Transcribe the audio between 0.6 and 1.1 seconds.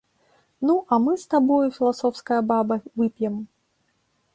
Ну, а